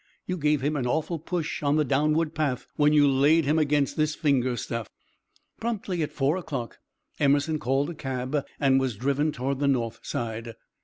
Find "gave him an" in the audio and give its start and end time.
0.35-0.87